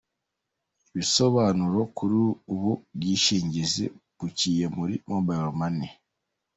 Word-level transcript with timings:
Ibisobanuro 0.93 1.79
kuri 1.97 2.17
ubu 2.53 2.71
bwishingizi 2.97 3.85
buciye 4.17 4.65
muri 4.75 4.95
Mobile 5.09 5.51
Money. 5.59 5.91